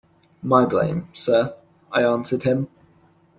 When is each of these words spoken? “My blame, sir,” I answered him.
“My 0.41 0.65
blame, 0.65 1.09
sir,” 1.13 1.53
I 1.91 2.01
answered 2.03 2.41
him. 2.41 2.69